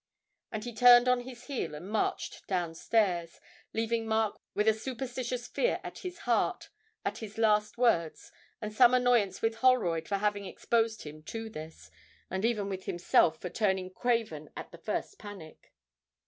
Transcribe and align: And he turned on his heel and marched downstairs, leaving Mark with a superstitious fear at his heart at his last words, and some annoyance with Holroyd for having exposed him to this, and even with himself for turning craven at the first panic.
And 0.51 0.63
he 0.63 0.73
turned 0.73 1.07
on 1.07 1.19
his 1.19 1.43
heel 1.43 1.75
and 1.75 1.87
marched 1.87 2.47
downstairs, 2.47 3.39
leaving 3.71 4.07
Mark 4.07 4.41
with 4.55 4.67
a 4.67 4.73
superstitious 4.73 5.47
fear 5.47 5.79
at 5.83 5.99
his 5.99 6.17
heart 6.21 6.69
at 7.05 7.19
his 7.19 7.37
last 7.37 7.77
words, 7.77 8.31
and 8.59 8.73
some 8.73 8.95
annoyance 8.95 9.43
with 9.43 9.57
Holroyd 9.57 10.07
for 10.07 10.17
having 10.17 10.45
exposed 10.45 11.03
him 11.03 11.21
to 11.25 11.51
this, 11.51 11.91
and 12.31 12.43
even 12.43 12.67
with 12.67 12.85
himself 12.85 13.39
for 13.39 13.51
turning 13.51 13.91
craven 13.91 14.49
at 14.57 14.71
the 14.71 14.79
first 14.79 15.19
panic. 15.19 15.71